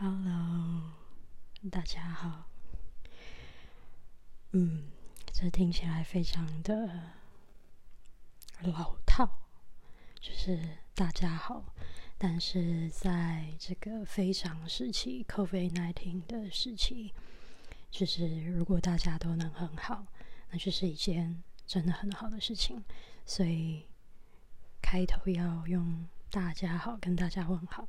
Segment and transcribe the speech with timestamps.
[0.00, 0.92] Hello，
[1.72, 2.48] 大家好。
[4.52, 4.84] 嗯，
[5.32, 7.14] 这听起来非常的
[8.60, 9.28] 老套，
[10.20, 11.74] 就是大家好。
[12.16, 17.12] 但是在这个非常时期，COVID-19 的时期，
[17.90, 20.06] 就是如果大家都能很好，
[20.52, 22.84] 那就是一件真的很好的事情。
[23.26, 23.84] 所以
[24.80, 27.88] 开头要用“大家好”跟大家问好。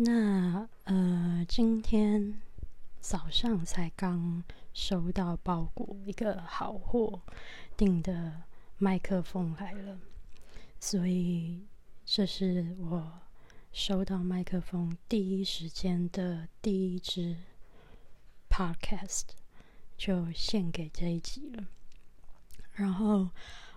[0.00, 2.40] 那呃，今天
[3.00, 7.20] 早上才刚收到包裹，一个好货
[7.76, 8.42] 订的
[8.76, 9.98] 麦克风来了，
[10.78, 11.66] 所以
[12.04, 13.12] 这是我
[13.72, 17.34] 收到麦克风第一时间的第一支
[18.48, 19.24] podcast，
[19.96, 21.66] 就献给这一集了。
[22.74, 23.30] 然后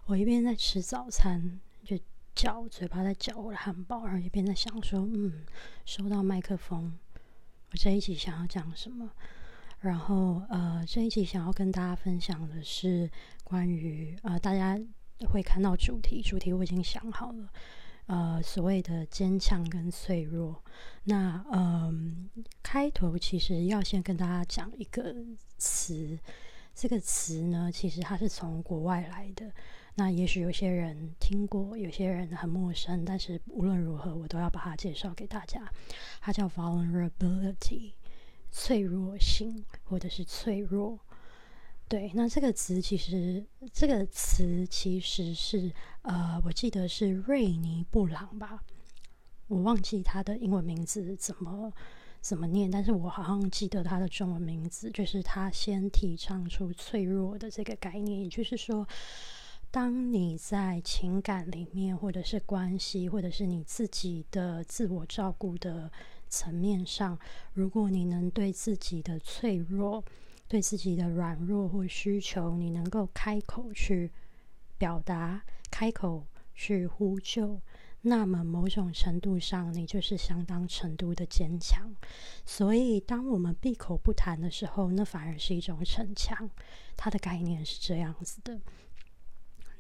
[0.06, 1.59] 我一边在吃早餐，
[2.34, 5.45] 嚼嘴巴在嚼我的汉堡，然后一边在想说：“嗯，
[5.85, 6.98] 收到麦克风，
[7.72, 9.11] 我这一集想要讲什么？
[9.81, 13.09] 然后呃，这一集想要跟大家分享的是
[13.44, 14.80] 关于呃，大家
[15.30, 17.50] 会看到主题，主题我已经想好了，
[18.06, 20.63] 呃，所谓的坚强跟脆弱。
[21.03, 22.30] 那嗯，
[22.63, 25.16] 开头其实要先跟大家讲一个
[25.58, 26.17] 词，
[26.73, 29.52] 这个词呢，其实它是从国外来的。”
[29.95, 35.70] 那也许有些人听过，有些人很陌生，但是无论如何，我都要把它介绍给大家。
[36.22, 37.92] 它叫 vulnerability，
[38.50, 40.97] 脆弱性或者是脆弱。
[41.89, 45.69] 对，那这个词其实，这个词其实是
[46.03, 48.64] 呃，我记得是瑞尼布朗吧，
[49.50, 51.72] 我忘记他的英文名字怎么
[52.22, 58.88] 怎么念，但是我好像记得他的中文名字，就是他先提倡出脆弱的这个概念，也就是说。
[59.72, 65.89] 当你在情感里面，或者是关系，或者是你自己的自我照顾的
[66.28, 67.17] 层面上，
[67.53, 70.03] 如果你能对自己的脆弱、
[70.50, 74.12] 对自己的软弱或需求，你能够开口去
[74.78, 75.41] 表达、
[75.72, 77.62] 开口去呼救，
[78.01, 81.90] 那么某种程度上，你就是相当程度的坚强。
[82.46, 86.50] 所以，当我们闭口不谈的时候，那反而是一种逞强。
[86.97, 88.59] 它的概念是这样子的。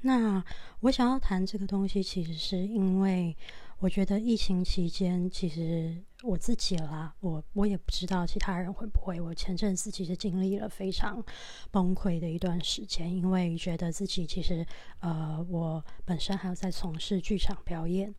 [0.01, 0.43] 那
[0.81, 3.35] 我想要谈这个东西，其实是因为
[3.79, 9.19] 我觉得疫情期间，其实我自己啦，我我也不知道其他人会不会。
[9.21, 11.23] 我前阵子其实经历了非常
[11.71, 14.65] 崩溃的一段时间，因为觉得自己其实
[14.99, 18.13] 呃，我本身还有在从事剧场表演，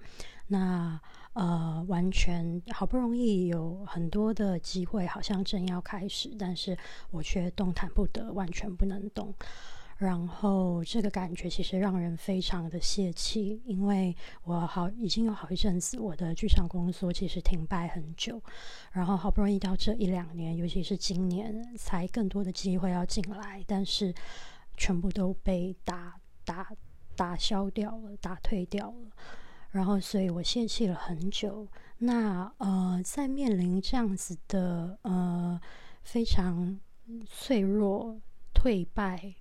[0.48, 1.00] 那
[1.32, 6.76] 呃，完全好不容易有很多的机会，好像正要开始，但是
[7.10, 9.34] 我却动弹不得，完全不能动。
[10.02, 18.42] 然后这个感觉其实让人非常的泄气，因为我好已经有好一阵子我的剧场工作其实停摆很久，
[18.90, 24.12] 然后好不容易到这一两年，尤其是今年才更多的机会要进来，但是
[24.76, 26.68] 全部都被打打
[27.14, 29.10] 打消掉了，打退掉了。
[29.70, 31.68] 然后所以我泄气了很久。
[31.98, 35.60] 那呃，在面临这样子的呃
[36.02, 36.80] 非常
[37.24, 38.20] 脆弱、
[38.52, 39.36] 退败。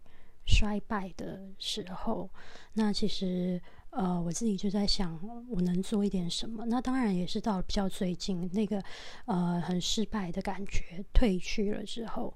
[0.45, 2.29] 衰败的时候，
[2.73, 5.19] 那其实呃，我自己就在想，
[5.49, 6.65] 我能做一点什么？
[6.65, 8.81] 那当然也是到比较最近，那个
[9.25, 12.33] 呃很失败的感觉退去了之后，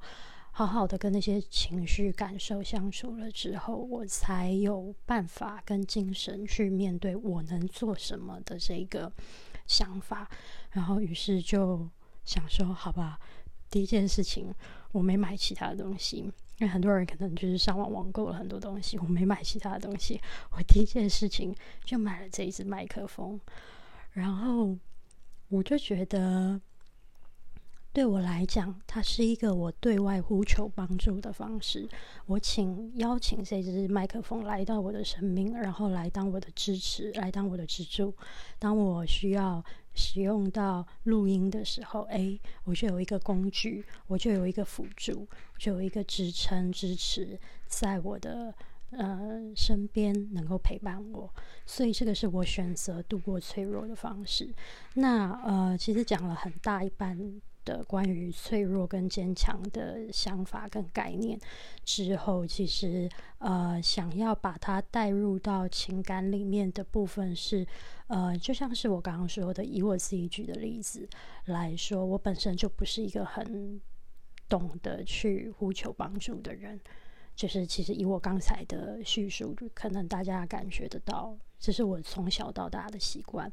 [0.51, 9.11] 好好的跟那些情绪感受相处了之后，我才有办法跟精神去面对我能做什么的这个
[9.65, 10.29] 想法。
[10.71, 11.89] 然后于是就
[12.25, 13.17] 想说，好吧，
[13.69, 14.53] 第一件事情，
[14.91, 16.29] 我没买其他的东西。
[16.57, 20.21] 因为很多人可能就是上网网购了很多东西，我没买其他的东西。
[20.51, 23.39] 我第一件事情就买了这一支麦克风，
[24.13, 24.77] 然后
[25.49, 26.59] 我就觉得，
[27.95, 31.87] 对我来讲，它是一个我对外呼求帮助的方式。
[32.25, 38.13] 我请邀请这支麦克风来到我的生命，然后来当我的支持，来当我的支柱。
[38.59, 39.63] 当我需要。
[39.97, 45.25] 使用到录音的时候，哎，我就有一个工具，我就有一个辅助，
[45.57, 48.53] 就有一个支撑支持，在我的
[48.91, 51.33] 呃身边能够陪伴我，
[51.65, 54.53] 所以这个是我选择度过脆弱的方式。
[54.93, 57.41] 那呃，其实讲了很大一半。
[57.65, 61.35] 的关于脆弱跟坚强的想法跟概念
[61.83, 63.09] 之后，其实
[63.39, 67.65] 呃，想要把它带入到情感里面的部分是
[68.05, 71.09] 呃，就像是我刚刚说的，以我自己举的例子
[71.45, 73.81] 来说，我本身就不是一个很
[74.47, 76.79] 懂得去呼求帮助的人，
[77.35, 83.51] 就是其实以我刚才的叙述，可能大家感觉得到，这是我从小到大的习惯。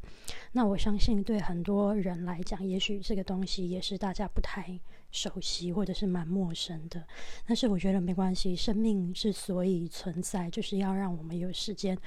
[0.52, 4.79] 那我相信对很多人来讲，也许这个东西也是大家不太
[5.11, 7.05] 熟悉或者是蛮陌生的。
[7.46, 11.99] 但是我觉得没关系，生命之所以存在，就是要让我们有时间。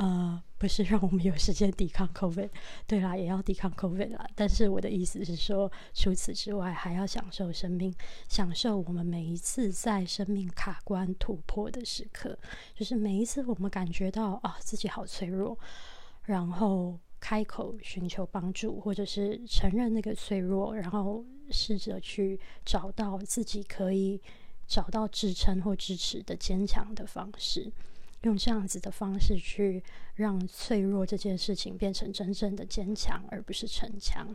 [0.00, 2.50] 呃，不是让我们有时间抵抗 COVID，
[2.86, 4.24] 对啦，也要抵抗 COVID 啦。
[4.36, 7.92] 但是我的意思是说，除此之外，还要享受生命，
[8.28, 12.38] 享受我们每一次在生命卡关突破的时刻，
[12.76, 15.58] 就是每一次我们感觉到啊自己好脆弱，
[16.26, 24.22] 然后开口寻求帮助，或者是承认那个脆弱，然后试着去找到自己可以
[24.64, 27.72] 找到支撑或支持的坚强的方式。
[28.22, 29.82] 用这样子的方式去
[30.14, 34.34] 让脆弱这件事情变成真正的坚强，而不是逞强。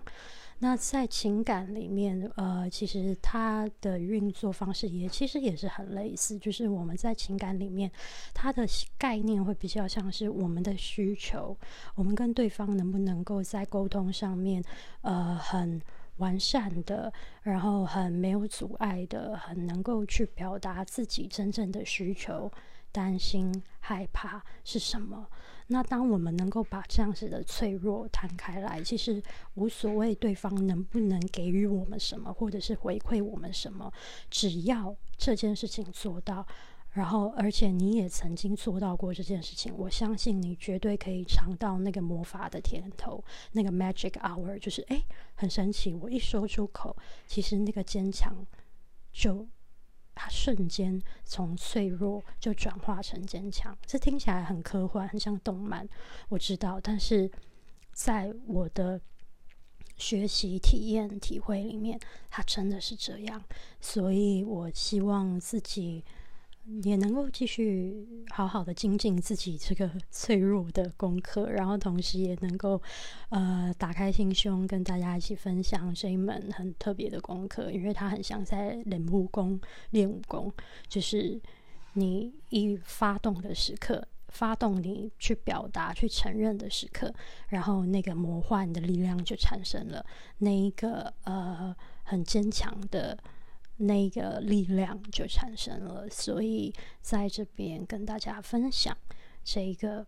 [0.60, 7.92] 那在情感里面，呃，其实它的运作方式也其实也是很类似，就是我们在情感里面，
[8.34, 8.66] 它的
[8.98, 11.58] 概念会比较像是我们的需求，
[11.96, 14.64] 我们跟对方能不能够在沟通上面，
[15.02, 15.82] 呃，很
[16.18, 22.50] 完善的，然后很没有阻碍的，很能够去表达自己真正的需求。
[22.94, 25.28] 担心、害怕是什么？
[25.68, 29.22] 那当我们能够把这样子的脆弱摊开来，其实
[29.56, 33.92] 无所谓对方能不能给予我们什么，或者是回馈我们什么，
[34.30, 36.46] 只要这件事情做到，
[36.92, 43.24] 然后而且你也曾经做到过这件事情，我相信你绝对可以尝到那个魔法的甜头，
[43.54, 45.04] 那个 magic hour，就是诶，
[45.36, 46.96] 很神奇，我一说出口，
[47.26, 48.46] 其实那个坚强
[49.12, 49.48] 就。
[50.16, 55.88] 他瞬间从脆弱就转化成坚强，这听起来很科幻，很像动漫，
[56.30, 56.80] 我知道。
[56.82, 57.32] 但是
[57.92, 59.00] 在我的
[59.98, 62.00] 学习、体验、体会里面，
[62.30, 63.44] 它真的是这样。
[63.80, 66.04] 所以我希望自己。
[66.84, 72.82] 也能够继续好好的精进自己这个脆弱的功课，然后同时也能够
[73.30, 80.52] 呃打开心胸，跟大家一起分享这一门很特别的功课，因为它很像在练武功、练武功，
[80.88, 81.40] 就是
[81.94, 87.14] 你一发动的时刻，发动你去表达、去承认的时刻，
[87.50, 90.06] 然后那个魔幻的力量就产生了，
[90.38, 93.18] 那一个呃很坚强的。
[93.78, 98.96] 那个力量就产生了，所以在这边跟大家分享
[99.44, 100.06] 这一个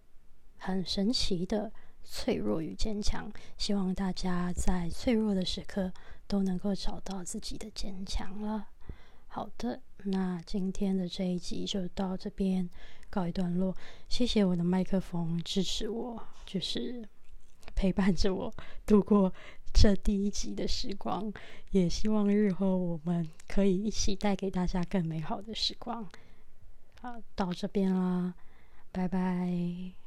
[0.58, 1.72] 很神奇的
[2.04, 3.32] 脆弱与坚强。
[3.58, 5.92] 希望大家在脆弱的时刻
[6.28, 8.68] 都能够找到自己的坚强了。
[9.28, 12.70] 好的，那今天的这一集就到这边
[13.10, 13.76] 告一段落。
[14.08, 17.06] 谢谢我的麦克风支持我，就是
[17.76, 18.54] 陪伴着我
[18.86, 19.34] 度过。
[19.78, 21.34] 这第一集的时光，
[21.72, 26.10] 也希望日后我们可以一起带给大家更美好的时光。
[27.02, 28.34] 好，到这边啦，
[28.94, 30.05] 拜拜。